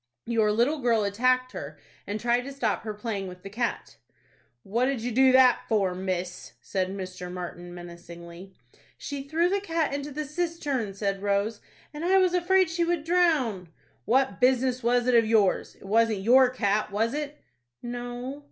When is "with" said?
3.27-3.43